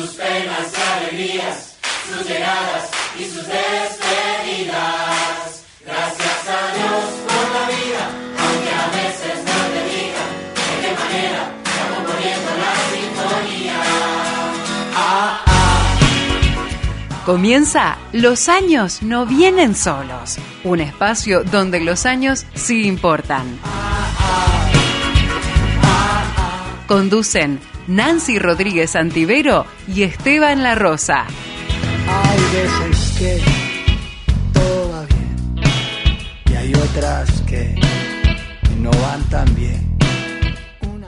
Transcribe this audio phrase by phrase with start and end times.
[0.00, 1.76] sus penas y alegrías,
[2.08, 4.74] sus llegadas y sus despedidas.
[5.84, 8.04] Gracias a Dios por la vida,
[8.38, 10.24] aunque a veces no te diga
[10.64, 13.76] de qué manera está componiendo la sinfonía.
[14.96, 15.84] Ah, ah.
[17.26, 23.58] Comienza Los años no vienen solos, un espacio donde los años sí importan.
[26.86, 31.26] Conducen Nancy Rodríguez Antivero y Esteban La Rosa.
[32.06, 33.40] Hay veces que
[34.52, 35.56] todo va bien
[36.52, 37.74] y hay otras que
[38.78, 39.98] no van tan bien.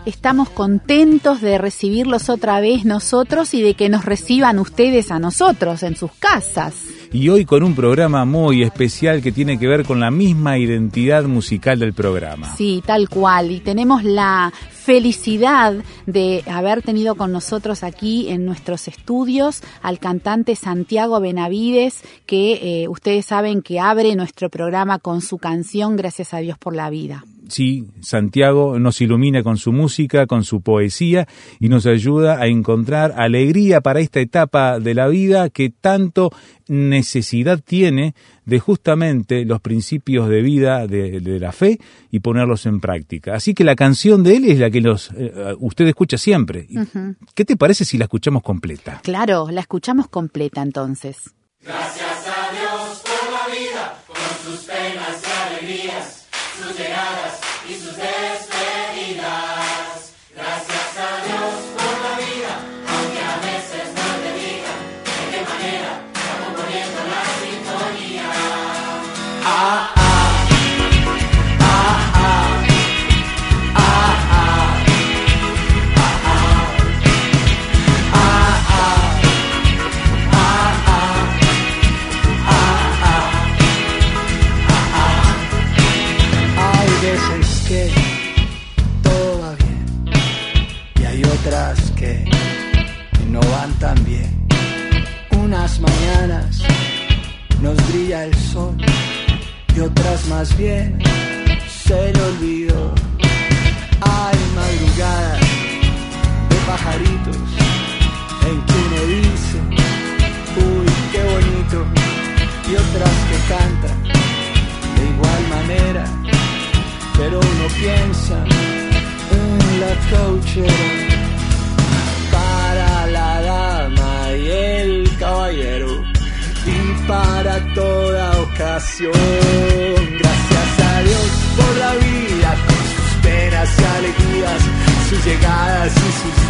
[0.07, 5.85] Estamos contentos de recibirlos otra vez nosotros y de que nos reciban ustedes a nosotros
[5.85, 6.75] en sus casas.
[7.15, 11.25] Y hoy con un programa muy especial que tiene que ver con la misma identidad
[11.25, 12.49] musical del programa.
[12.57, 13.51] Sí, tal cual.
[13.51, 15.75] Y tenemos la felicidad
[16.07, 22.89] de haber tenido con nosotros aquí en nuestros estudios al cantante Santiago Benavides, que eh,
[22.89, 27.25] ustedes saben que abre nuestro programa con su canción Gracias a Dios por la vida
[27.53, 31.29] sí, Santiago nos ilumina con su música, con su poesía
[31.61, 36.31] y nos ayuda a encontrar alegría para esta etapa de la vida que tanto
[36.69, 38.15] necesidad tiene
[38.47, 41.79] de justamente los principios de vida de, la fe
[42.11, 43.35] y ponerlos en práctica.
[43.35, 46.67] Así que la canción de él es la que los, eh, usted escucha siempre.
[47.35, 49.01] ¿Qué te parece si la escuchamos completa?
[49.03, 51.35] Claro, la escuchamos completa entonces.
[51.61, 52.12] Gracias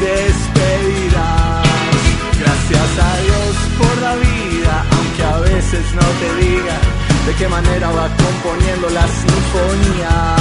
[0.03, 1.67] despedidas.
[2.41, 6.77] Gracias a Dios por la vida, aunque a veces no te diga
[7.27, 10.37] de qué manera va componiendo la sinfonía.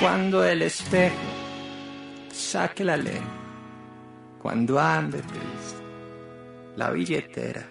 [0.00, 1.14] Cuando el espejo
[2.32, 3.22] saque la ley
[4.44, 5.82] cuando ande triste,
[6.76, 7.66] la billetera,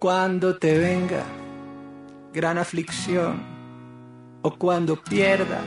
[0.00, 1.22] cuando te venga
[2.32, 3.40] gran aflicción
[4.42, 5.60] o cuando pierda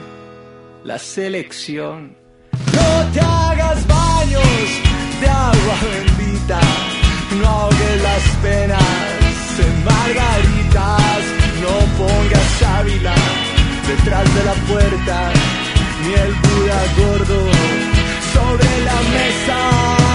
[0.83, 2.17] la selección.
[2.73, 3.87] No te hagas
[5.21, 6.59] de agua bendita,
[7.39, 8.81] no ahogues las penas
[9.59, 11.21] en margaritas,
[11.61, 13.15] no pongas ávila
[13.87, 15.31] detrás de la puerta,
[16.03, 17.39] ni el Buda gordo
[18.33, 20.14] sobre la mesa.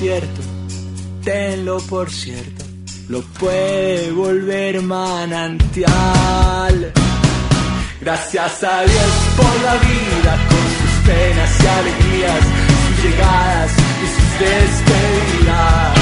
[0.00, 0.40] El desierto,
[1.24, 2.64] tenlo por cierto,
[3.08, 5.92] lo puede volver manantial.
[8.00, 14.30] Gracias a Dios por la vida con sus penas y alegrías, sus llegadas y sus
[14.40, 15.92] despedidas.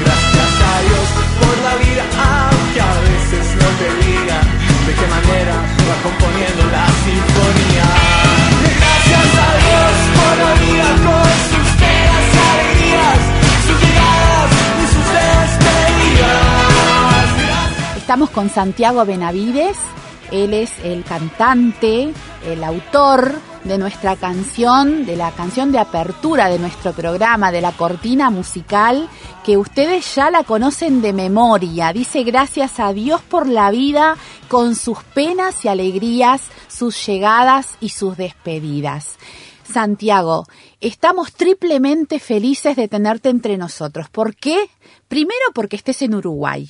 [0.00, 1.06] Gracias a Dios
[1.40, 2.04] por la vida,
[2.48, 4.38] aunque a veces no te diga
[4.86, 5.54] de qué manera
[5.84, 7.88] va componiendo la sinfonía.
[8.80, 11.67] Gracias a Dios por la vida con sus
[18.08, 19.76] Estamos con Santiago Benavides
[20.30, 22.14] él es el cantante,
[22.46, 23.34] el autor
[23.64, 29.10] de nuestra canción, de la canción de apertura de nuestro programa, de la cortina musical,
[29.44, 31.92] que ustedes ya la conocen de memoria.
[31.92, 34.16] Dice gracias a Dios por la vida,
[34.48, 39.18] con sus penas y alegrías, sus llegadas y sus despedidas.
[39.70, 40.46] Santiago,
[40.80, 44.08] estamos triplemente felices de tenerte entre nosotros.
[44.08, 44.70] ¿Por qué?
[45.08, 46.68] Primero porque estés en Uruguay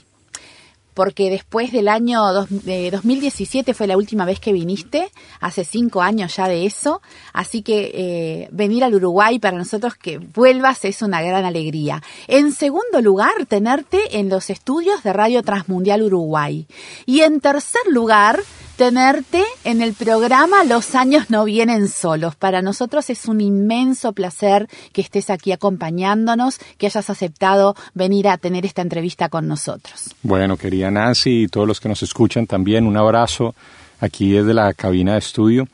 [0.98, 6.02] porque después del año dos, de 2017 fue la última vez que viniste, hace cinco
[6.02, 7.02] años ya de eso,
[7.32, 12.02] así que eh, venir al Uruguay para nosotros que vuelvas es una gran alegría.
[12.26, 16.66] En segundo lugar, tenerte en los estudios de Radio Transmundial Uruguay.
[17.06, 18.40] Y en tercer lugar,
[18.78, 22.36] tenerte en el programa Los años no vienen solos.
[22.36, 28.38] Para nosotros es un inmenso placer que estés aquí acompañándonos, que hayas aceptado venir a
[28.38, 30.14] tener esta entrevista con nosotros.
[30.22, 33.52] Bueno, querida Nancy y todos los que nos escuchan también, un abrazo
[33.98, 35.68] aquí desde la cabina de estudio.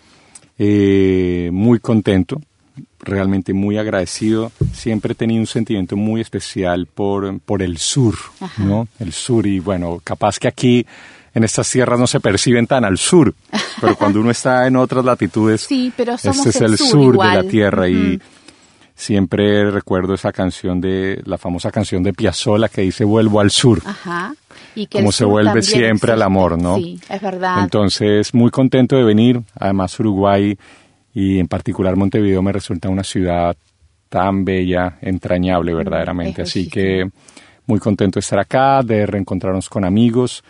[0.59, 2.41] Eh, muy contento,
[3.01, 4.51] realmente muy agradecido.
[4.73, 8.15] Siempre he tenido un sentimiento muy especial por, por el sur,
[8.57, 8.89] ¿no?
[8.99, 10.87] El sur y bueno, capaz que aquí
[11.35, 13.35] en estas tierras no se perciben tan al sur,
[13.81, 17.35] pero cuando uno está en otras latitudes, sí, pero somos este es el sur, de
[17.35, 18.21] la tierra y
[18.95, 23.83] siempre recuerdo esa canción de la famosa canción de Piazzolla que dice vuelvo al sur.
[23.85, 24.33] Ajá.
[24.77, 26.77] Y que como se vuelve siempre al amor, ¿no?
[26.77, 27.63] Sí, es verdad.
[27.63, 29.41] Entonces, muy contento de venir.
[29.59, 30.57] Además, Uruguay
[31.13, 33.57] y en particular Montevideo me resulta una ciudad
[34.09, 36.43] tan bella, entrañable verdaderamente.
[36.43, 37.09] Así que
[37.67, 40.43] muy contento de estar acá, de reencontrarnos con amigos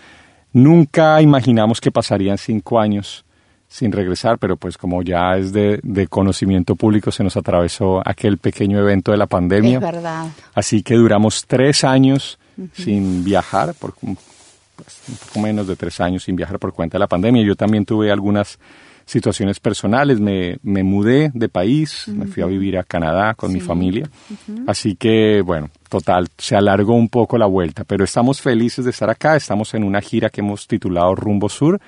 [0.55, 3.25] Nunca imaginamos que pasarían cinco años
[3.69, 8.79] sin regresar, pero pues como ya es de, conocimiento público, se nos atravesó aquel pequeño
[8.79, 9.79] evento de la pandemia.
[9.79, 10.29] Es verdad.
[10.55, 12.39] Así que duramos tres años
[12.73, 17.01] sin viajar, por, pues, un poco menos de tres años sin viajar por cuenta de
[17.01, 17.43] la pandemia.
[17.43, 18.61] Yo también tuve algunas
[19.07, 23.61] situaciones personales, me, me mudé de país, me fui a vivir a Canadá con mi
[23.61, 24.09] familia,
[24.67, 29.11] así que bueno, total, se alargó un poco la vuelta, pero estamos felices de estar
[29.11, 31.81] acá, estamos en una gira que hemos titulado Rumbo Sur.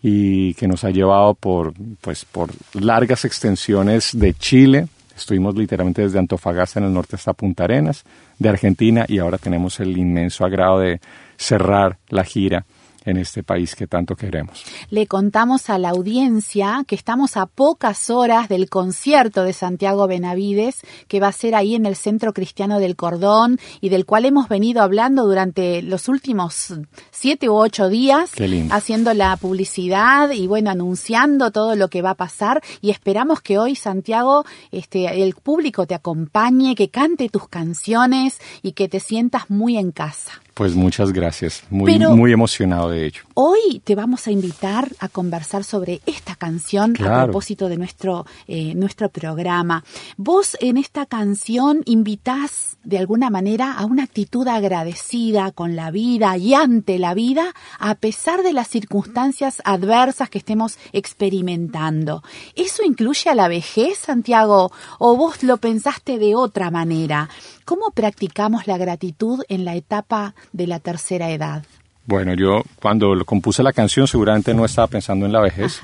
[0.00, 4.86] y que nos ha llevado por pues por largas extensiones de Chile,
[5.16, 8.04] estuvimos literalmente desde Antofagasta en el norte hasta Punta Arenas,
[8.38, 11.00] de Argentina y ahora tenemos el inmenso agrado de
[11.36, 12.64] cerrar la gira
[13.08, 14.64] en este país que tanto queremos.
[14.90, 20.82] Le contamos a la audiencia que estamos a pocas horas del concierto de Santiago Benavides,
[21.08, 24.48] que va a ser ahí en el Centro Cristiano del Cordón y del cual hemos
[24.48, 26.74] venido hablando durante los últimos
[27.10, 28.32] siete u ocho días,
[28.70, 33.58] haciendo la publicidad y bueno, anunciando todo lo que va a pasar y esperamos que
[33.58, 39.48] hoy Santiago, este, el público te acompañe, que cante tus canciones y que te sientas
[39.48, 40.32] muy en casa.
[40.58, 43.22] Pues muchas gracias, muy, muy emocionado de ello.
[43.34, 48.74] Hoy te vamos a invitar a conversar sobre esta canción a propósito de nuestro, eh,
[48.74, 49.84] nuestro programa.
[50.16, 56.36] Vos en esta canción invitás de alguna manera a una actitud agradecida con la vida
[56.36, 62.24] y ante la vida a pesar de las circunstancias adversas que estemos experimentando.
[62.56, 64.72] ¿Eso incluye a la vejez, Santiago?
[64.98, 67.28] ¿O vos lo pensaste de otra manera?
[67.68, 71.64] ¿Cómo practicamos la gratitud en la etapa de la tercera edad?
[72.06, 75.78] Bueno, yo cuando compuse la canción seguramente no estaba pensando en la vejez,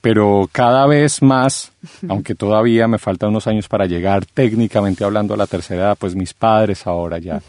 [0.00, 1.70] pero cada vez más,
[2.08, 6.16] aunque todavía me faltan unos años para llegar técnicamente hablando a la tercera edad, pues
[6.16, 7.40] mis padres ahora ya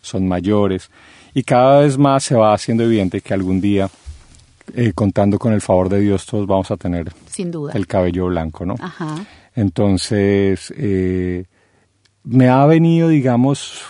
[0.00, 0.90] son mayores
[1.34, 3.88] y cada vez más se va haciendo evidente que algún día,
[4.74, 7.74] eh, contando con el favor de Dios, todos vamos a tener Sin duda.
[7.74, 8.74] el cabello blanco, ¿no?
[9.54, 11.44] Entonces, eh,
[12.24, 13.84] me ha venido, digamos,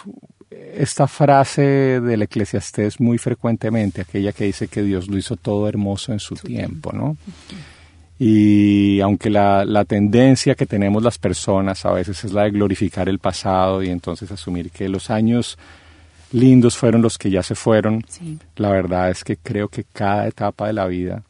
[0.51, 6.13] esta frase del Eclesiastés muy frecuentemente, aquella que dice que Dios lo hizo todo hermoso
[6.13, 7.17] en su, tiempo, ¿no?
[8.19, 13.09] Y aunque la, la, tendencia que tenemos las personas a veces es la de glorificar
[13.09, 15.59] el pasado y entonces asumir que los años
[16.33, 18.05] lindos fueron los que ya se fueron,
[18.57, 21.23] la verdad es que creo que cada etapa de la vida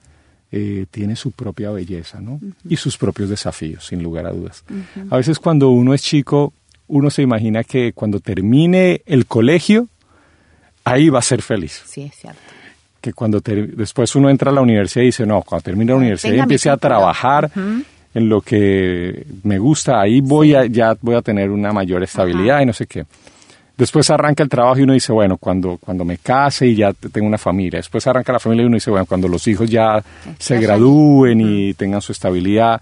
[0.52, 2.40] eh, tiene su propia belleza, ¿no?
[2.68, 4.64] Y sus propios desafíos, sin lugar a dudas.
[5.10, 6.52] A veces cuando uno es chico
[6.88, 9.88] uno se imagina que cuando termine el colegio,
[10.84, 11.82] ahí va a ser feliz.
[11.86, 12.40] Sí, es cierto.
[13.00, 16.34] Que cuando después uno entra a la universidad y dice, no, cuando termine la universidad
[16.34, 21.20] y empiece a trabajar en lo que me gusta, ahí voy a, ya voy a
[21.20, 23.04] tener una mayor estabilidad y no sé qué.
[23.76, 27.26] Después arranca el trabajo y uno dice, bueno, cuando, cuando me case y ya tengo
[27.26, 27.78] una familia.
[27.80, 30.02] Después arranca la familia y uno dice, bueno, cuando los hijos ya
[30.38, 32.80] se gradúen y tengan su estabilidad.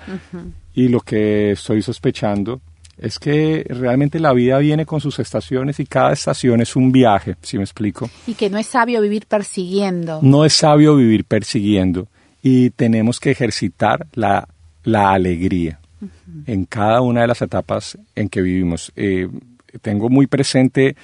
[0.75, 2.61] Y lo que estoy sospechando
[3.03, 7.35] es que realmente la vida viene con sus estaciones y cada estación es un viaje,
[7.43, 8.09] si me explico.
[8.29, 10.21] Y que no es sabio vivir persiguiendo.
[10.23, 12.07] No es sabio vivir persiguiendo
[12.43, 14.49] y tenemos que ejercitar la,
[14.85, 15.81] alegría
[16.47, 18.93] en cada una de las etapas en que vivimos.
[18.95, 19.29] Eh,
[19.81, 20.95] tengo muy presente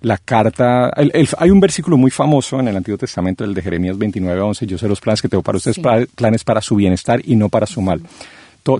[0.00, 4.40] la carta, hay un versículo muy famoso en el Antiguo Testamento, el de Jeremías 29,
[4.40, 5.80] 11, yo sé los planes que tengo para ustedes,
[6.14, 8.02] planes para su bienestar y no para su mal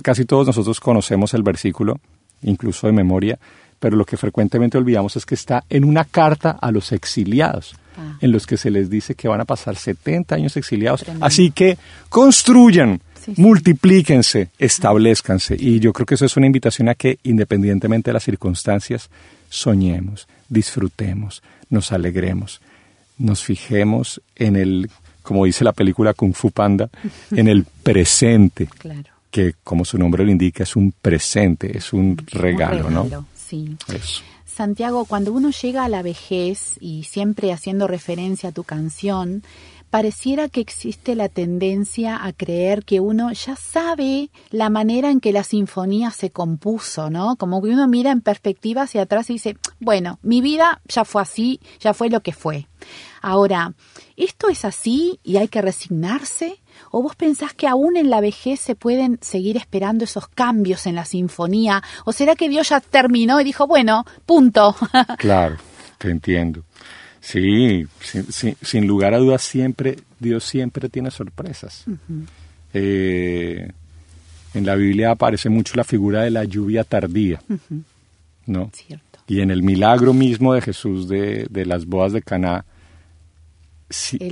[0.01, 1.99] casi todos nosotros conocemos el versículo,
[2.45, 3.37] incluso de memoria,
[3.79, 8.17] pero lo que frecuentemente olvidamos es que está en una carta a los exiliados, ah.
[8.21, 11.05] en los que se les dice que van a pasar 70 años exiliados.
[11.21, 11.77] Así que
[12.09, 13.01] construyan,
[13.37, 15.55] multiplíquense, establezcanse.
[15.59, 19.09] Y yo creo que eso es una invitación a que, independientemente de las circunstancias,
[19.49, 22.61] soñemos, disfrutemos, nos alegremos,
[23.17, 24.89] nos fijemos en el,
[25.21, 26.89] como dice la película Kung Fu Panda,
[27.31, 28.67] en el presente.
[29.35, 33.25] Que, como su nombre lo indica, es un presente, es un regalo, un regalo ¿no?
[33.33, 33.75] Sí.
[34.45, 39.43] Santiago, cuando uno llega a la vejez y siempre haciendo referencia a tu canción,
[39.89, 45.33] pareciera que existe la tendencia a creer que uno ya sabe la manera en que
[45.33, 47.35] la sinfonía se compuso, ¿no?
[47.35, 51.21] Como que uno mira en perspectiva hacia atrás y dice, bueno, mi vida ya fue
[51.21, 52.67] así, ya fue lo que fue.
[53.21, 53.73] Ahora,
[54.15, 56.61] ¿esto es así y hay que resignarse?
[56.91, 60.95] ¿O vos pensás que aún en la vejez se pueden seguir esperando esos cambios en
[60.95, 61.83] la sinfonía?
[62.05, 64.75] ¿O será que Dios ya terminó y dijo, bueno, punto?
[65.17, 65.57] claro,
[65.97, 66.63] te entiendo.
[67.25, 67.87] Sí,
[68.61, 71.85] sin, lugar a dudas siempre, Dios siempre tiene sorpresas.
[72.71, 73.67] Eh,
[74.53, 77.41] en la Biblia aparece mucho la figura de la lluvia tardía,
[78.45, 78.71] ¿no?
[79.27, 82.63] Y en el milagro mismo de Jesús de, las bodas de Caná,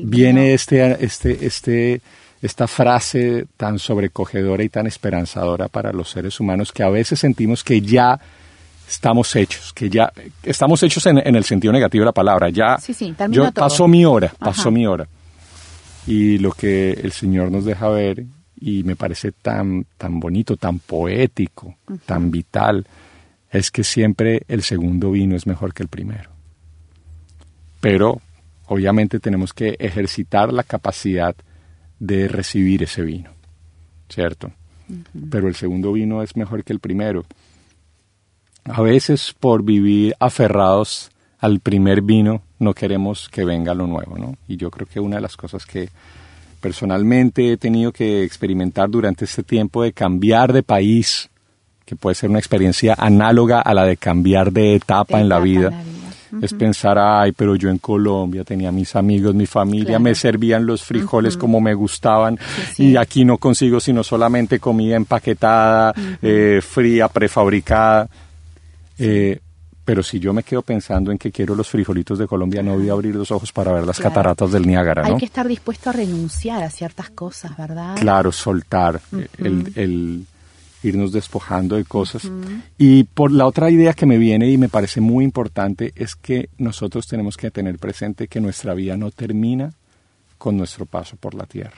[0.04, 2.02] viene este, este, este,
[2.44, 7.64] esta frase tan sobrecogedora y tan esperanzadora para los seres humanos que a veces sentimos
[7.64, 8.20] que ya
[8.86, 10.12] estamos hechos, que ya
[10.44, 12.50] estamos hechos en, el sentido negativo de la palabra.
[12.50, 12.78] Ya
[13.30, 15.08] yo pasó mi hora, pasó mi hora.
[16.06, 18.26] Y lo que el Señor nos deja ver
[18.60, 22.86] y me parece tan tan bonito, tan poético, tan vital,
[23.50, 26.30] es que siempre el segundo vino es mejor que el primero.
[27.80, 28.20] Pero
[28.66, 31.34] obviamente tenemos que ejercitar la capacidad
[32.04, 33.30] de recibir ese vino,
[34.10, 34.52] ¿cierto?
[35.30, 37.24] Pero el segundo vino es mejor que el primero
[38.66, 44.36] a veces por vivir aferrados al primer vino no queremos que venga lo nuevo, ¿no?
[44.50, 45.90] Y yo creo que una de las cosas que
[46.60, 51.30] personalmente he tenido que experimentar durante este tiempo de cambiar de país,
[51.86, 55.72] que puede ser una experiencia análoga a la de cambiar de etapa, en, la vida,
[56.42, 60.84] es pensar, ay, pero yo en Colombia tenía mis amigos, mi familia, me servían los
[60.84, 62.38] frijoles como me gustaban
[62.78, 68.10] y aquí no consigo sino solamente comida empaquetada, eh, fría, prefabricada.
[68.98, 69.40] Eh,
[69.86, 72.90] pero si yo me quedo pensando en que quiero los frijolitos de Colombia, no voy
[72.90, 75.10] a abrir los ojos para ver las cataratas del Niágara, ¿no?
[75.10, 77.98] Hay que estar dispuesto a renunciar a ciertas cosas, ¿verdad?
[78.00, 79.02] Claro, soltar,
[79.38, 80.26] el,
[80.84, 82.30] irnos despojando de cosas.
[82.78, 86.50] Y por la otra idea que me viene y me parece muy importante es que
[86.58, 89.74] nosotros tenemos que tener presente que nuestra vida no termina
[90.38, 91.78] con nuestro paso por la tierra.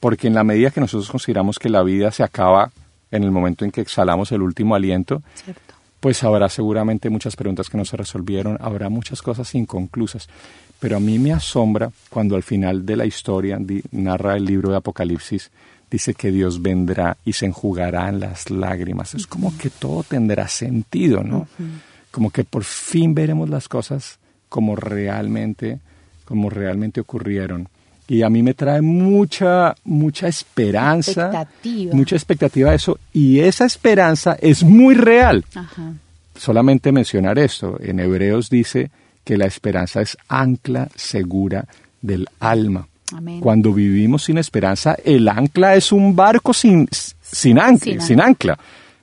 [0.00, 2.70] Porque en la medida que nosotros consideramos que la vida se acaba
[3.10, 7.68] en el momento en que exhalamos el último aliento, Cierto pues habrá seguramente muchas preguntas
[7.68, 10.28] que no se resolvieron, habrá muchas cosas inconclusas.
[10.78, 13.58] Pero a mí me asombra cuando al final de la historia
[13.90, 15.50] narra el libro de Apocalipsis,
[15.90, 19.14] dice que Dios vendrá y se enjugarán las lágrimas.
[19.14, 21.48] Es como que todo tendrá sentido, ¿no?
[22.10, 24.18] Como que por fin veremos las cosas
[24.48, 25.78] como realmente,
[26.24, 27.68] como realmente ocurrieron
[28.08, 31.46] y a mí me trae mucha, mucha esperanza,
[31.92, 35.44] mucha expectativa de eso, y esa esperanza es muy real.
[36.34, 38.90] Solamente mencionar esto, en Hebreos dice
[39.24, 41.66] que la esperanza es ancla segura
[42.00, 42.88] del alma.
[43.40, 48.58] Cuando vivimos sin esperanza, el ancla es un barco sin, sin, ancla, sin ancla.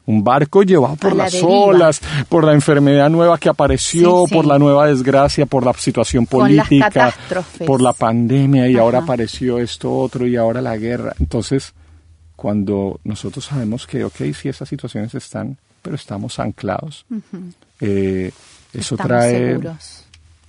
[0.07, 4.85] Un barco llevado por las olas, por la enfermedad nueva que apareció, por la nueva
[4.85, 7.11] desgracia, por la situación política,
[7.65, 11.15] por la pandemia y ahora apareció esto otro y ahora la guerra.
[11.19, 11.73] Entonces,
[12.35, 17.05] cuando nosotros sabemos que, ok, sí, esas situaciones están, pero estamos anclados,
[17.79, 18.31] eh,
[18.73, 19.59] eso trae,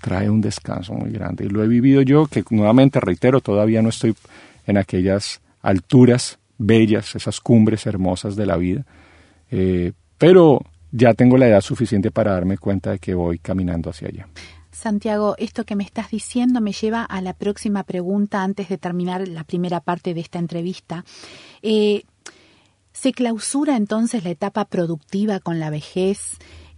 [0.01, 1.45] trae un descanso muy grande.
[1.45, 4.15] Y lo he vivido yo, que nuevamente reitero, todavía no estoy
[4.67, 8.85] en aquellas alturas bellas, esas cumbres hermosas de la vida,
[9.51, 10.61] eh, pero
[10.91, 14.29] ya tengo la edad suficiente para darme cuenta de que voy caminando hacia allá.
[14.71, 19.27] Santiago, esto que me estás diciendo me lleva a la próxima pregunta antes de terminar
[19.27, 21.05] la primera parte de esta entrevista.
[21.63, 22.05] Eh,
[22.93, 26.37] ¿Se clausura entonces la etapa productiva con la vejez?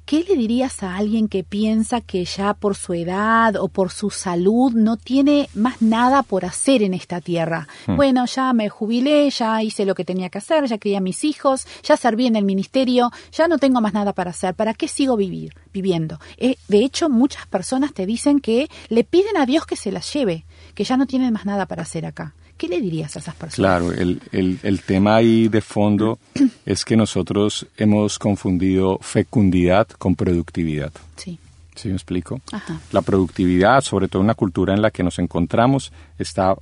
[0.09, 4.09] ¿Qué le dirías a alguien que piensa que ya por su edad o por su
[4.09, 7.69] salud no tiene más nada por hacer en esta tierra?
[7.87, 7.97] Hmm.
[7.97, 11.25] Bueno, ya me jubilé, ya hice lo que tenía que hacer, ya crié a mis
[11.25, 14.55] hijos, ya serví en el ministerio, ya no tengo más nada para hacer.
[14.55, 16.19] ¿Para qué sigo vivir, viviendo?
[16.39, 20.11] Eh, de hecho, muchas personas te dicen que le piden a Dios que se las
[20.11, 23.35] lleve, que ya no tienen más nada para hacer acá ¿qué le dirías a esas
[23.35, 23.55] personas?
[23.81, 26.19] Claro, el, el, el tema ahí de fondo
[26.67, 30.93] es que nosotros hemos confundido fecundidad con productividad.
[31.17, 31.39] Sí.
[31.75, 32.41] ¿Sí me explico?
[32.51, 32.81] Ajá.
[32.91, 36.57] La productividad, sobre todo en la cultura en la que nos encontramos, está,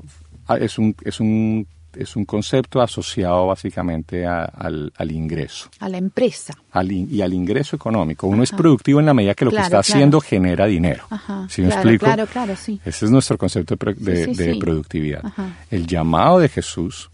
[0.61, 1.67] es, un, es, un,
[1.99, 6.55] es un concepto asociado básicamente a- al, al ingreso A la empresa.
[6.73, 8.27] al in- y al ingreso económico.
[8.27, 9.97] Uno es productivo en la medida que lo Claro, que está claro.
[9.97, 11.05] haciendo genera dinero.
[11.11, 11.47] Ajá.
[11.49, 12.05] ¿Sí me claro, explico?
[12.07, 12.81] claro, claro, sí.
[12.85, 14.59] Ese es nuestro concepto de, pro- de- Sí, sí, de sí.
[14.61, 15.21] productividad.
[15.25, 15.57] Ajá.
[15.71, 17.11] El llamado de Jesús,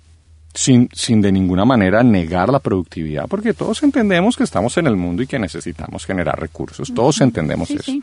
[0.55, 4.97] sin, sin de ninguna manera negar la productividad, porque todos entendemos que estamos en el
[4.97, 6.93] mundo y que necesitamos generar recursos.
[6.95, 7.85] Todos entendemos Sí, eso.
[7.85, 8.03] sí.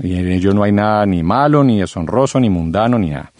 [0.00, 3.32] Y en ello no hay nada ni malo, ni deshonroso, ni mundano, ni nada.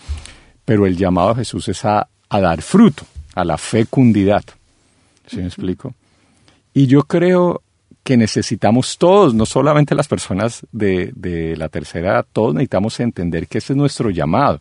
[0.64, 3.04] Pero el llamado de Jesús es a, a dar fruto,
[3.34, 4.44] a la fecundidad.
[5.26, 5.94] ¿Sí me explico?
[6.74, 7.62] Y yo creo
[8.02, 13.46] que necesitamos todos, no solamente las personas de, de la tercera edad, todos necesitamos entender
[13.48, 14.60] que ese es nuestro llamado.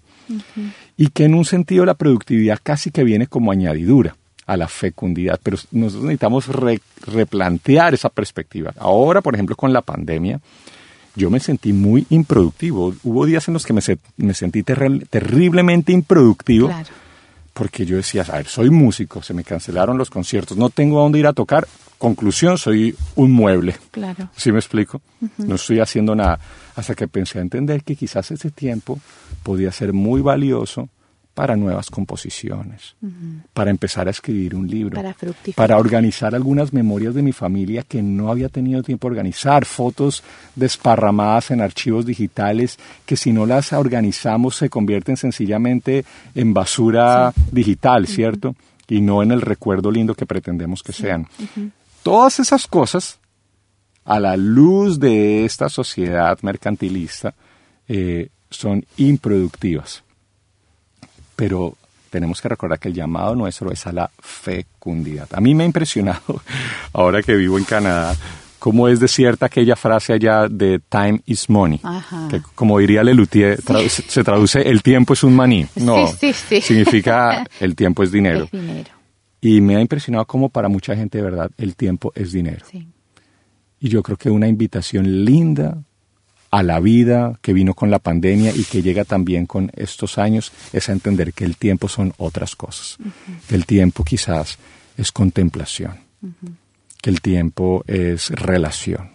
[0.98, 5.40] Y que en un sentido la productividad casi que viene como añadidura a la fecundidad,
[5.42, 8.74] pero nosotros necesitamos re- replantear esa perspectiva.
[8.78, 10.40] Ahora, por ejemplo, con la pandemia,
[11.16, 12.94] yo me sentí muy improductivo.
[13.04, 16.90] Hubo días en los que me, se- me sentí terri- terriblemente improductivo Claro.
[17.58, 21.04] Porque yo decía, a ver, soy músico, se me cancelaron los conciertos, no tengo a
[21.04, 21.68] dónde ir a tocar.
[21.98, 23.76] Conclusión, soy un mueble.
[23.90, 24.30] Claro.
[24.36, 25.02] ¿Sí me explico?
[25.38, 26.40] No estoy haciendo nada.
[26.76, 29.00] Hasta que pensé a entender que quizás ese tiempo
[29.42, 30.90] podía ser muy valioso
[31.38, 32.96] para nuevas composiciones,
[33.54, 35.16] para empezar a escribir un libro, Para
[35.56, 40.24] para organizar algunas memorias de mi familia que no había tenido tiempo de organizar, fotos
[40.56, 48.08] desparramadas en archivos digitales que si no las organizamos se convierten sencillamente en basura digital,
[48.08, 48.56] ¿cierto?
[48.88, 51.28] Y no en el recuerdo lindo que pretendemos que sean.
[52.02, 53.20] Todas esas cosas,
[54.06, 57.36] a la luz de esta sociedad mercantilista,
[57.88, 60.04] eh, son improductivas.
[61.38, 61.78] Pero
[62.10, 65.30] tenemos que recordar que el llamado nuestro es a la fecundidad.
[65.34, 66.42] A mí me ha impresionado,
[66.94, 68.16] ahora que vivo en Canadá,
[68.60, 71.80] cómo es de cierta aquella frase allá de time is money.
[71.84, 72.28] Ajá.
[72.30, 75.68] Que como diría Lelutier, tradu- se traduce el tiempo es un maní.
[75.76, 76.62] No, Sí, sí, sí.
[76.62, 78.46] significa el tiempo es dinero.
[78.46, 78.90] Es dinero.
[79.40, 82.66] Y me ha impresionado cómo para mucha gente de verdad el tiempo es dinero.
[82.70, 82.88] Sí.
[83.80, 85.78] Y yo creo que una invitación linda
[86.50, 90.52] a la vida que vino con la pandemia y que llega también con estos años
[90.74, 92.98] es a entender que el tiempo son otras cosas.
[93.48, 94.58] Que el tiempo quizás
[94.98, 95.96] es contemplación.
[97.02, 99.12] Que el tiempo es relación.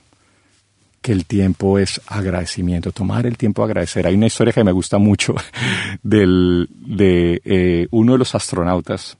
[1.00, 2.92] Que el tiempo es agradecimiento.
[2.92, 4.06] Tomar el tiempo de agradecer.
[4.06, 5.34] Hay una historia que me gusta mucho
[6.02, 9.16] del, de eh, uno de los astronautas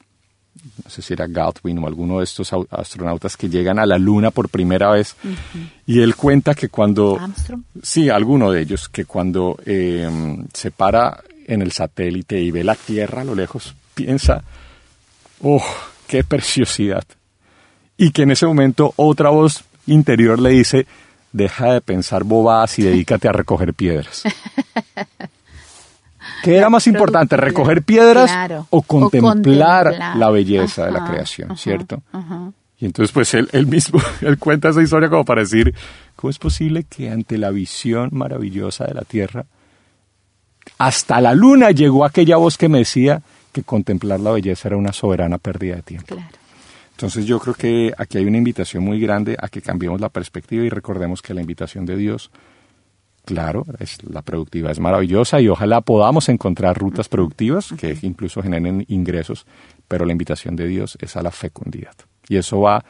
[0.85, 3.99] no sé si era Godwin o alguno de estos au- astronautas que llegan a la
[3.99, 5.17] Luna por primera vez.
[5.87, 7.19] Y él cuenta que cuando...
[7.19, 7.63] Armstrong.
[7.83, 10.09] Sí, alguno de ellos, que cuando eh,
[10.53, 14.43] se para en el satélite y ve la Tierra a lo lejos, piensa,
[15.43, 15.65] ¡oh,
[16.07, 17.05] qué preciosidad!
[17.97, 20.87] Y que en ese momento otra voz interior le dice,
[21.33, 24.23] deja de pensar bobadas y dedícate a recoger piedras.
[26.43, 28.67] ¿Qué era más importante, recoger piedras Claro.
[28.71, 32.03] o O contemplar, la belleza de la creación, ajá, cierto?
[32.13, 32.53] ajá.
[32.79, 35.73] Y entonces pues él, él mismo, él cuenta esa historia como para decir,
[36.17, 39.45] ¿cómo es posible que ante la visión maravillosa de la Tierra,
[40.79, 44.93] hasta la luna llegó aquella voz que me decía que contemplar la belleza era una
[44.93, 46.15] soberana pérdida de tiempo?
[46.15, 46.31] Claro.
[46.93, 50.65] Entonces yo creo que aquí hay una invitación muy grande a que cambiemos la perspectiva
[50.65, 52.31] y recordemos que la invitación de Dios,
[53.25, 58.85] claro, es, la productividad es maravillosa y ojalá podamos encontrar rutas productivas que incluso generen
[58.89, 59.47] ingresos,
[59.89, 61.95] pero la invitación de Dios es a la fecundidad.
[62.29, 62.85] Y eso va,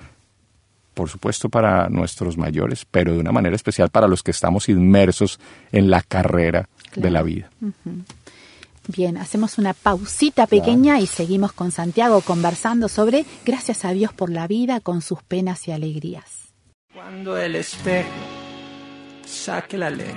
[0.94, 5.38] por supuesto, para nuestros mayores, pero de una manera especial para los que estamos inmersos
[5.70, 7.50] en la carrera de la vida.
[8.88, 14.30] Bien, hacemos una pausita pequeña y seguimos con Santiago conversando sobre gracias a Dios por
[14.30, 16.52] la vida con sus penas y alegrías.
[16.92, 18.08] Cuando el espejo
[19.24, 20.14] saque la ley,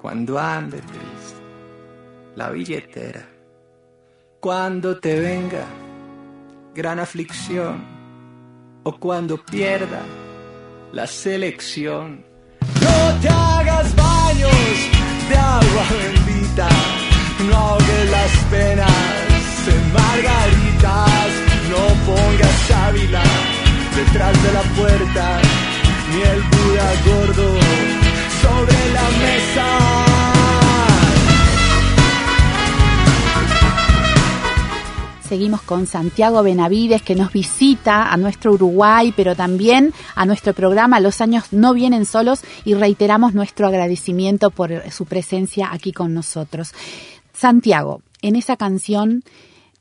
[0.00, 1.40] cuando ande triste,
[2.36, 3.26] la billetera,
[4.40, 5.64] cuando te venga
[6.74, 7.84] gran aflicción
[8.84, 10.00] o cuando pierda
[10.92, 12.24] la selección.
[12.80, 14.52] No te hagas baños
[15.28, 16.68] de agua bendita,
[17.48, 21.30] no ahogues las penas en margaritas,
[21.70, 23.22] no pongas sábila
[23.96, 25.40] detrás de la puerta,
[26.10, 26.42] ni el
[27.04, 27.48] gordo
[28.42, 29.78] sobre la mesa.
[35.28, 41.00] Seguimos con Santiago Benavides que nos visita a nuestro Uruguay, pero también a nuestro programa
[41.00, 46.72] Los años no vienen solos y reiteramos nuestro agradecimiento por su presencia aquí con nosotros.
[47.34, 49.22] Santiago, en esa canción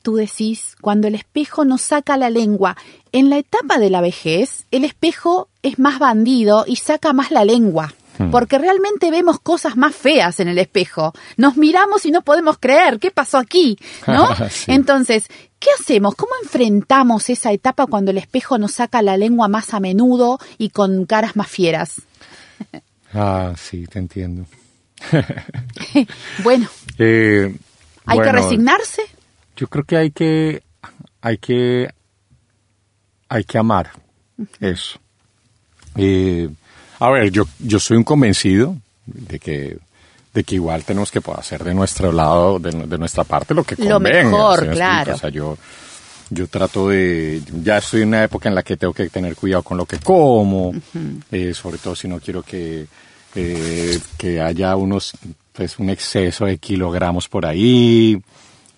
[0.01, 2.77] tú decís, cuando el espejo nos saca la lengua,
[3.11, 7.45] en la etapa de la vejez, el espejo es más bandido y saca más la
[7.45, 7.93] lengua.
[8.17, 8.31] Hmm.
[8.31, 11.13] Porque realmente vemos cosas más feas en el espejo.
[11.35, 14.29] Nos miramos y no podemos creer qué pasó aquí, ¿no?
[14.67, 15.27] Entonces,
[15.59, 16.15] ¿qué hacemos?
[16.15, 20.69] ¿Cómo enfrentamos esa etapa cuando el espejo nos saca la lengua más a menudo y
[20.69, 22.01] con caras más fieras?
[23.13, 24.45] ah, sí, te entiendo.
[26.43, 26.67] bueno.
[26.97, 27.55] Eh,
[28.05, 29.03] ¿Hay que resignarse?
[29.57, 30.63] Yo creo que hay que,
[31.19, 31.89] hay que,
[33.27, 33.91] hay que amar
[34.59, 34.99] eso.
[35.95, 36.47] Eh,
[36.99, 39.77] a ver, yo, yo soy un convencido de que,
[40.33, 44.23] de que igual tenemos que hacer de nuestro lado, de, nuestra parte, lo que convenga.
[44.23, 45.15] Lo mejor, claro.
[45.15, 45.57] O sea, yo,
[46.29, 49.63] yo trato de, ya estoy en una época en la que tengo que tener cuidado
[49.63, 50.71] con lo que como,
[51.31, 52.85] eh, sobre todo si no quiero que,
[53.33, 55.13] eh, que haya unos,
[55.53, 58.21] pues un exceso de kilogramos por ahí,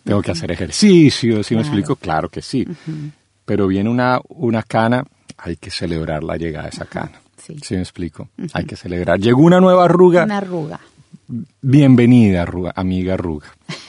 [0.10, 1.96] tengo que hacer ejercicio, ¿sí me explico?
[1.96, 2.68] Claro que sí.
[3.46, 5.04] Pero viene una, una cana,
[5.38, 7.22] hay que celebrar la llegada de esa cana.
[7.38, 7.76] Sí.
[7.76, 8.30] me explico?
[8.54, 9.20] Hay que celebrar.
[9.20, 10.24] Llegó una nueva arruga.
[10.24, 10.80] Una arruga.
[11.62, 13.48] Bienvenida, arruga, amiga arruga.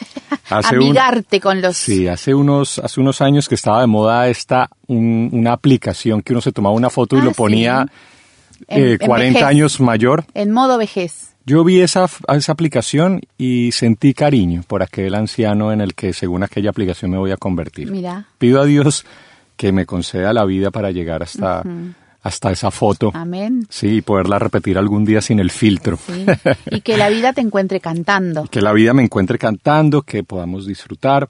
[0.50, 1.76] Amigarte con los...
[1.76, 6.42] Sí, hace unos, hace unos años que estaba de moda esta, una aplicación que uno
[6.42, 7.86] se tomaba una foto y lo ah, ponía
[8.68, 10.24] 40 eh, años mayor.
[10.34, 11.29] En modo vejez.
[11.46, 16.42] Yo vi esa, esa aplicación y sentí cariño por aquel anciano en el que según
[16.42, 17.90] aquella aplicación me voy a convertir.
[17.90, 18.26] Mira.
[18.38, 19.04] Pido a Dios
[19.56, 21.62] que me conceda la vida para llegar hasta,
[22.22, 23.10] hasta esa foto.
[23.14, 23.66] Amén.
[23.68, 25.98] Sí, y poderla repetir algún día sin el filtro.
[25.98, 26.26] Sí.
[26.70, 28.44] Y que la vida te encuentre cantando.
[28.50, 31.28] que la vida me encuentre cantando, que podamos disfrutar.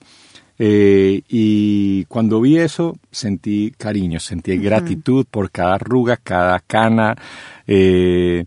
[0.63, 7.17] Eh, y cuando vi eso, sentí cariño, sentí gratitud por cada arruga, cada cana,
[7.67, 8.45] eh,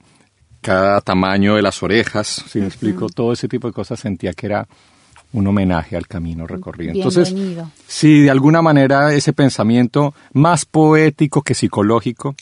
[0.63, 4.47] cada tamaño de las orejas, si me explico, todo ese tipo de cosas sentía que
[4.47, 4.67] era
[5.33, 6.93] un homenaje al camino recorrido.
[6.93, 7.35] Entonces,
[7.87, 12.35] sí, de alguna manera ese pensamiento más poético que psicológico,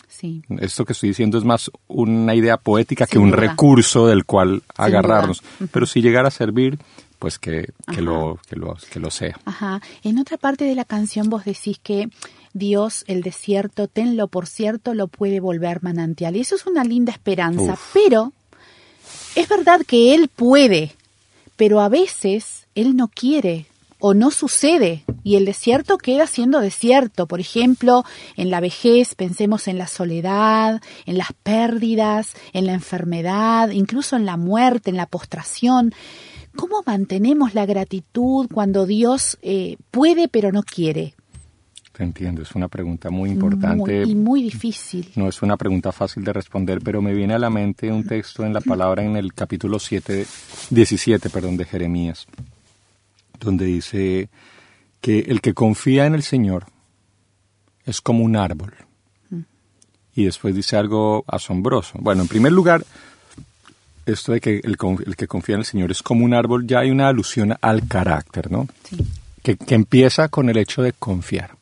[0.60, 5.42] esto que estoy diciendo es más una idea poética que un recurso del cual agarrarnos,
[5.72, 6.78] pero si llegara a servir,
[7.18, 9.40] pues que, que lo, que, lo, que lo sea.
[9.46, 9.82] Ajá.
[10.04, 12.10] En otra parte de la canción vos decís que
[12.54, 16.36] Dios, el desierto, tenlo por cierto, lo puede volver manantial.
[16.36, 18.34] Y eso es una linda esperanza, pero
[19.36, 20.94] es verdad que Él puede,
[21.56, 23.66] pero a veces él no quiere
[24.00, 27.28] o no sucede y el desierto queda siendo desierto.
[27.28, 28.04] Por ejemplo,
[28.36, 34.26] en la vejez pensemos en la soledad, en las pérdidas, en la enfermedad, incluso en
[34.26, 35.94] la muerte, en la postración.
[36.56, 41.14] ¿Cómo mantenemos la gratitud cuando Dios eh, puede pero no quiere?
[41.92, 44.04] Te entiendo, es una pregunta muy importante.
[44.04, 45.12] y muy difícil.
[45.16, 48.46] No es una pregunta fácil de responder, pero me viene a la mente un texto
[48.46, 50.26] en la palabra en el capítulo 7,
[50.70, 52.28] 17 perdón, de Jeremías
[53.42, 54.30] donde dice
[55.02, 56.66] que el que confía en el Señor
[57.86, 58.74] es como un árbol.
[59.30, 59.42] Mm.
[60.16, 61.98] Y después dice algo asombroso.
[62.00, 62.86] Bueno, en primer lugar,
[64.06, 66.92] esto de que el, que confía en el Señor es como un árbol, ya hay
[66.92, 68.68] una alusión al carácter, ¿no?
[69.44, 71.58] Que, empieza con el hecho de confiar.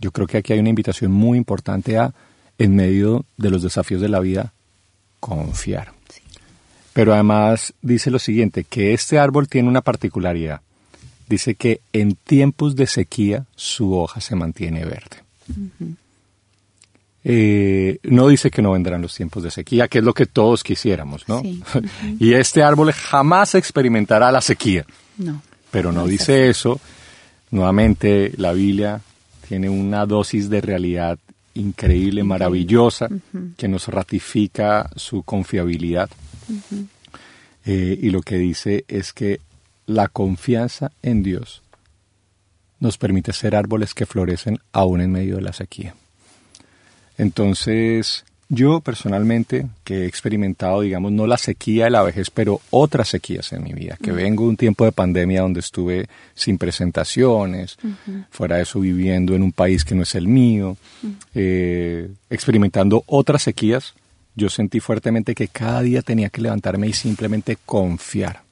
[0.00, 2.12] Yo creo que aquí hay una invitación muy importante a,
[2.58, 4.52] en medio de los desafíos de la vida,
[5.20, 5.92] confiar.
[6.92, 10.60] Pero además dice lo siguiente, que este árbol tiene una particularidad.
[11.28, 15.22] Dice que en tiempos de sequía su hoja se mantiene verde.
[17.24, 20.64] Eh, no dice que no vendrán los tiempos de sequía, que es lo que todos
[20.64, 21.42] quisiéramos, ¿no?
[22.18, 24.84] y este árbol jamás experimentará la sequía.
[25.16, 25.40] No.
[25.70, 26.80] Pero no, dice eso.
[27.52, 29.00] Nuevamente, la Biblia
[29.46, 31.18] tiene una dosis de realidad
[31.54, 33.08] increíble, maravillosa,
[33.58, 36.08] que nos ratifica su confiabilidad.
[37.66, 39.38] Eh, y lo que dice es que
[39.86, 41.62] la confianza en Dios
[42.80, 45.94] nos permite ser árboles que florecen aún en medio de la sequía.
[47.18, 53.08] Entonces, yo personalmente, que he experimentado, digamos, no la sequía de la vejez, pero otras
[53.08, 57.78] sequías en mi vida, que vengo de un tiempo de pandemia donde estuve sin presentaciones,
[58.30, 60.76] fuera de eso viviendo en un país que no es el mío,
[61.34, 63.94] eh, experimentando otras sequías,
[64.34, 68.42] yo sentí fuertemente que cada día tenía que levantarme y simplemente confiar.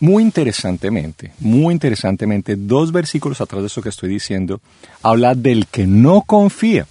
[0.00, 4.60] Muy interesantemente, muy interesantemente, dos versículos atrás de eso que estoy diciendo,
[5.02, 6.88] habla del que no confía.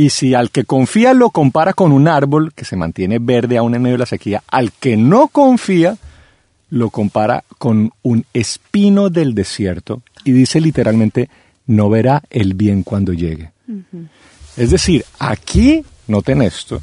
[0.00, 3.74] Y si al que confía lo compara con un árbol que se mantiene verde aún
[3.74, 5.98] en medio de la sequía, al que no confía
[6.70, 11.28] lo compara con un espino del desierto y dice literalmente,
[11.66, 13.52] no verá el bien cuando llegue.
[14.56, 16.80] Es decir, aquí, noten esto,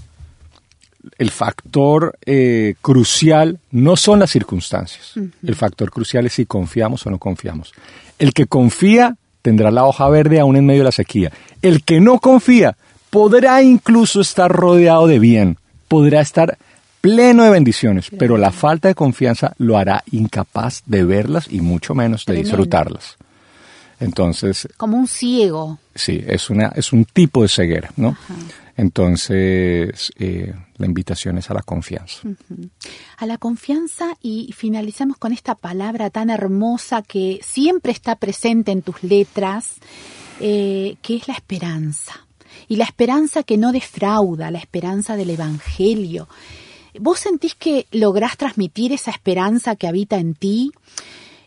[1.17, 5.13] el factor eh, crucial no son las circunstancias.
[5.41, 7.73] El factor crucial es si confiamos o no confiamos.
[8.19, 11.32] El que confía tendrá la hoja verde aún en medio de la sequía.
[11.63, 12.77] El que no confía
[13.10, 16.58] podrá incluso estar rodeado de bien, podrá estar
[17.02, 21.96] pleno de bendiciones, pero la falta de confianza lo hará incapaz de verlas y mucho
[21.96, 23.17] menos de disfrutarlas.
[24.00, 24.67] Entonces...
[24.78, 25.80] Como un ciego.
[25.96, 28.15] Sí, es, una, es un tipo de ceguera, ¿no?
[28.76, 32.22] Entonces, eh, la invitación es a la confianza.
[33.17, 38.84] A la confianza y finalizamos con esta palabra tan hermosa que siempre está presente en
[38.84, 39.76] tus letras,
[40.39, 42.27] eh, que es la esperanza.
[42.67, 46.28] Y la esperanza que no defrauda, la esperanza del Evangelio.
[47.00, 50.72] ¿Vos sentís que lográs transmitir esa esperanza que habita en ti?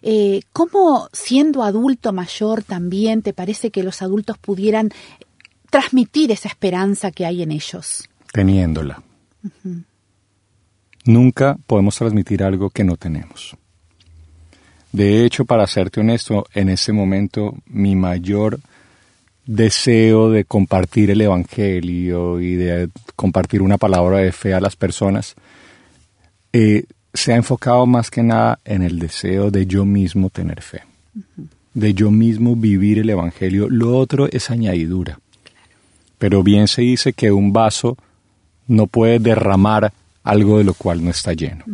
[0.03, 4.91] Eh, ¿Cómo siendo adulto mayor también te parece que los adultos pudieran
[5.71, 8.09] transmitir esa esperanza que hay en ellos?
[8.33, 9.03] Teniéndola.
[11.05, 13.57] Nunca podemos transmitir algo que no tenemos.
[14.93, 18.59] De hecho, para serte honesto, en ese momento mi mayor
[19.51, 25.35] deseo de compartir el Evangelio y de compartir una palabra de fe a las personas
[26.53, 30.83] eh, se ha enfocado más que nada en el deseo de yo mismo tener fe,
[31.75, 33.69] de yo mismo vivir el Evangelio.
[33.69, 35.19] Lo otro es añadidura.
[36.19, 37.97] Pero bien se dice que un vaso
[38.69, 41.65] no puede derramar algo de lo cual no está lleno.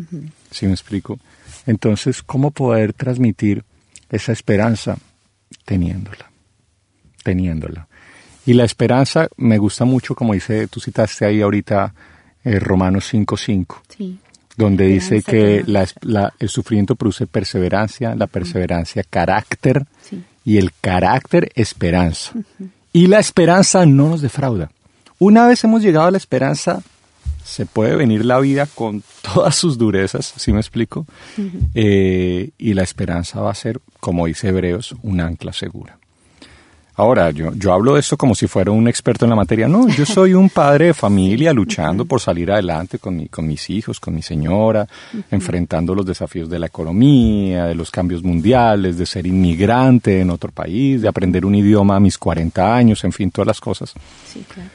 [0.50, 1.18] ¿Sí me explico?
[1.66, 3.64] Entonces, ¿cómo poder transmitir
[4.08, 4.96] esa esperanza?
[5.66, 6.30] Teniéndola,
[7.26, 7.88] teniéndola.
[8.46, 11.92] Y la esperanza me gusta mucho, como dice, tú citaste ahí ahorita
[12.44, 13.80] eh, Romanos 5.5.
[13.88, 14.18] Sí
[14.56, 19.84] donde dice que el sufrimiento produce perseverancia, la perseverancia carácter
[20.44, 22.32] y el carácter esperanza.
[22.92, 24.70] Y la esperanza no nos defrauda.
[25.18, 26.82] Una vez hemos llegado a la esperanza,
[27.44, 29.02] se puede venir la vida con
[29.34, 31.06] todas sus durezas, ¿sí me explico?
[31.74, 35.98] Eh, y la esperanza va a ser, como dice Hebreos, un ancla segura.
[36.96, 39.68] Ahora, yo, yo hablo de esto como si fuera un experto en la materia.
[39.68, 43.68] No, yo soy un padre de familia luchando por salir adelante con, mi, con mis
[43.68, 44.88] hijos, con mi señora,
[45.30, 50.50] enfrentando los desafíos de la economía, de los cambios mundiales, de ser inmigrante en otro
[50.50, 53.92] país, de aprender un idioma a mis 40 años, en fin, todas las cosas.
[54.26, 54.70] Sí, claro.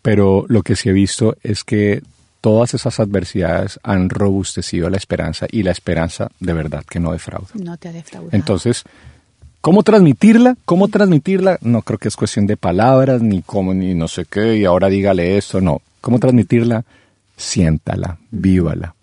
[0.00, 2.02] Pero lo que sí he visto es que
[2.40, 7.48] todas esas adversidades han robustecido la esperanza y la esperanza de verdad que no defrauda.
[7.54, 8.30] No te ha defraudado.
[8.32, 8.84] Entonces,
[9.66, 10.56] ¿Cómo transmitirla?
[10.64, 11.58] ¿Cómo transmitirla?
[11.60, 14.88] No creo que es cuestión de palabras, ni cómo, ni no sé qué, y ahora
[14.88, 15.82] dígale esto, no.
[16.00, 16.84] ¿Cómo transmitirla?
[17.36, 18.94] Siéntala, vívala,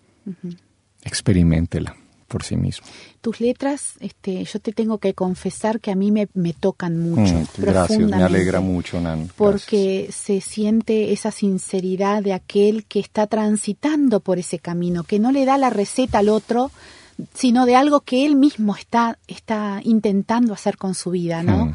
[1.04, 1.94] experimentela
[2.30, 2.88] por sí mismo.
[3.20, 7.34] Tus letras, este, yo te tengo que confesar que a mí me, tocan mucho.
[7.34, 9.30] Mm, gracias, me alegra mucho, Nan.
[9.36, 15.34] Porque se siente esa sinceridad de aquel que está transitando por ese camino, que no
[15.34, 16.72] le da la receta al otro,
[17.34, 21.68] sino de algo que él mismo está, está intentando hacer con su vida, ¿no?
[21.68, 21.74] Hmm.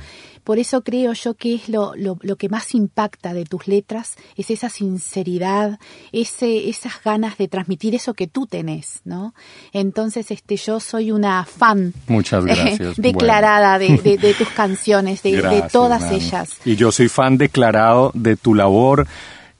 [0.49, 4.51] Por eso creo yo que es lo, lo, que más impacta de tus letras, es
[4.51, 5.79] esa sinceridad,
[6.11, 9.35] ese, esas ganas de transmitir eso que tú tenés, ¿no?
[9.75, 11.93] Entonces, este, yo soy una fan.
[12.07, 12.97] Muchas gracias.
[12.97, 16.57] declarada de, de, tus canciones, de, de todas ellas.
[16.65, 19.07] Y yo soy fan declarado de tu labor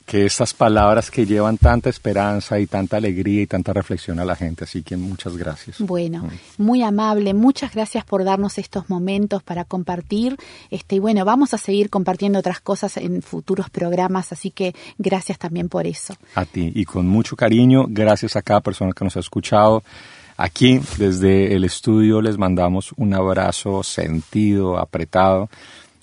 [0.09, 4.35] que estas palabras que llevan tanta esperanza y tanta alegría y tanta reflexión a la
[4.35, 4.65] gente.
[4.65, 5.81] Así que muchas gracias.
[5.81, 6.63] Bueno, mm.
[6.63, 7.35] muy amable.
[7.35, 10.39] Muchas gracias por darnos estos momentos para compartir.
[10.71, 15.39] Este, y bueno, vamos a seguir compartiendo otras cosas en futuros programas, así que gracias
[15.39, 16.15] también por eso.
[16.35, 19.83] A ti y con mucho cariño, gracias a cada persona que nos ha escuchado.
[20.39, 25.51] Aquí, desde el estudio, les mandamos un abrazo sentido, apretado.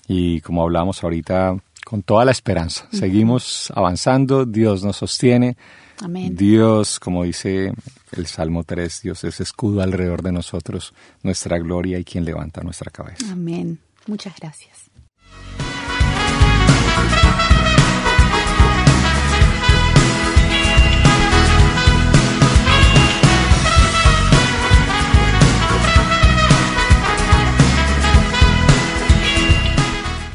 [0.06, 2.88] Y como hablamos ahorita, con toda la esperanza.
[2.90, 5.56] Seguimos avanzando, Dios nos sostiene.
[6.00, 6.34] Amén.
[6.34, 7.72] Dios, como dice
[8.10, 12.90] el Salmo 3, Dios es escudo alrededor de nosotros, nuestra gloria y quien levanta nuestra
[12.90, 13.30] cabeza.
[13.30, 13.78] Amén.
[14.08, 14.90] Muchas gracias.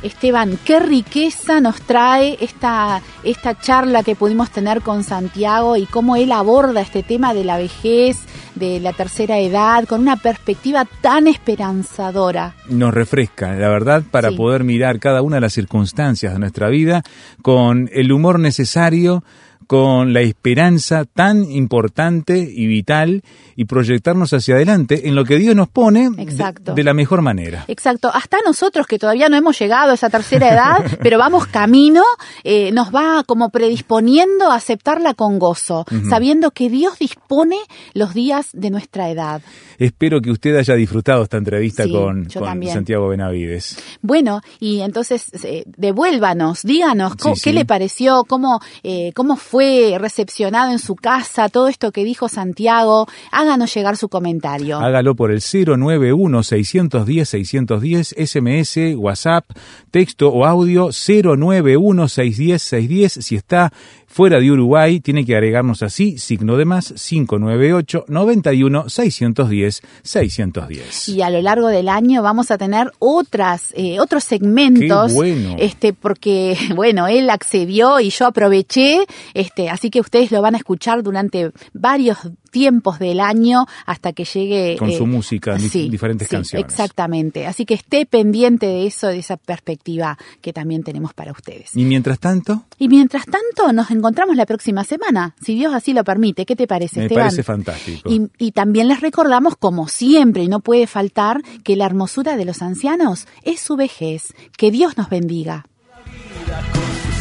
[0.03, 6.15] Esteban, qué riqueza nos trae esta, esta charla que pudimos tener con Santiago y cómo
[6.15, 8.17] él aborda este tema de la vejez,
[8.55, 12.55] de la tercera edad, con una perspectiva tan esperanzadora.
[12.67, 17.03] Nos refresca, la verdad, para poder mirar cada una de las circunstancias de nuestra vida
[17.41, 19.23] con el humor necesario
[19.71, 23.23] con la esperanza tan importante y vital
[23.55, 27.63] y proyectarnos hacia adelante en lo que Dios nos pone de, la mejor manera.
[27.69, 28.12] Exacto.
[28.13, 32.03] Hasta nosotros que todavía no hemos llegado a esa tercera edad, pero vamos camino,
[32.43, 37.55] eh, nos va como predisponiendo a aceptarla con gozo, sabiendo que Dios dispone
[37.93, 39.41] los días de nuestra edad.
[39.77, 43.81] Espero que usted haya disfrutado esta entrevista con, Santiago Benavides.
[44.01, 49.61] Bueno, y entonces eh, devuélvanos, díganos qué le pareció, cómo, eh, cómo fue
[49.97, 53.08] recepcionado en su casa, todo esto que dijo Santiago.
[53.32, 54.80] Háganos llegar su comentario.
[54.80, 59.45] Hágalo por el 091-610-610, SMS, WhatsApp,
[59.91, 63.21] texto o audio 091-610-610.
[63.21, 63.71] Si está
[64.12, 71.10] fuera de Uruguay, tiene que agregarnos así, signo de más 598 91 610 610.
[71.10, 75.56] Y a lo largo del año vamos a tener otras eh, otros segmentos, bueno.
[75.58, 80.58] este porque bueno, él accedió y yo aproveché, este, así que ustedes lo van a
[80.58, 82.17] escuchar durante varios
[82.51, 84.75] tiempos del año hasta que llegue...
[84.77, 86.65] Con su eh, música, diferentes canciones.
[86.65, 87.47] Exactamente.
[87.47, 91.75] Así que esté pendiente de eso, de esa perspectiva que también tenemos para ustedes.
[91.75, 92.65] ¿Y mientras tanto?
[92.77, 96.45] Y mientras tanto nos encontramos la próxima semana, si Dios así lo permite.
[96.45, 98.09] ¿Qué te parece, Me parece fantástico.
[98.11, 102.45] Y, y también les recordamos, como siempre, y no puede faltar, que la hermosura de
[102.45, 104.33] los ancianos es su vejez.
[104.57, 105.65] Que Dios nos bendiga.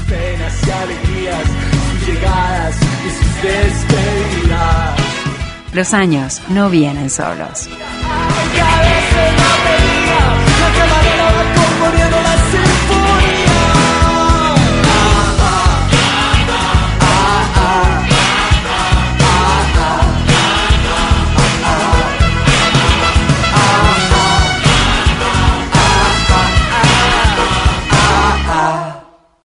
[0.08, 5.09] penas y alegrías, sus llegadas y sus despedidas.
[5.72, 7.68] Los años no vienen solos.